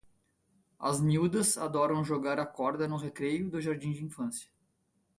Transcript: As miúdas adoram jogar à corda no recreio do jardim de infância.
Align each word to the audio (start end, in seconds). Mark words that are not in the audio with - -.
As 0.79 0.99
miúdas 0.99 1.59
adoram 1.59 2.03
jogar 2.03 2.39
à 2.39 2.45
corda 2.47 2.87
no 2.87 2.97
recreio 2.97 3.51
do 3.51 3.61
jardim 3.61 3.91
de 3.91 4.03
infância. 4.03 4.49